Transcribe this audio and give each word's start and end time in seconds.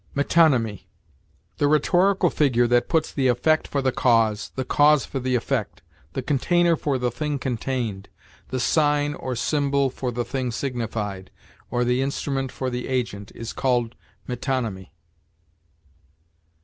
METONYMY. 0.15 0.87
The 1.59 1.67
rhetorical 1.67 2.31
figure 2.31 2.65
that 2.65 2.89
puts 2.89 3.13
the 3.13 3.27
effect 3.27 3.67
for 3.67 3.83
the 3.83 3.91
cause, 3.91 4.51
the 4.55 4.65
cause 4.65 5.05
for 5.05 5.19
the 5.19 5.35
effect, 5.35 5.83
the 6.13 6.23
container 6.23 6.75
for 6.75 6.97
the 6.97 7.11
thing 7.11 7.37
contained, 7.37 8.09
the 8.47 8.59
sign, 8.59 9.13
or 9.13 9.35
symbol, 9.35 9.91
for 9.91 10.11
the 10.11 10.25
thing 10.25 10.49
signified, 10.49 11.29
or 11.69 11.83
the 11.83 12.01
instrument 12.01 12.51
for 12.51 12.71
the 12.71 12.87
agent, 12.87 13.31
is 13.35 13.53
called 13.53 13.93
metonymy. 14.27 14.91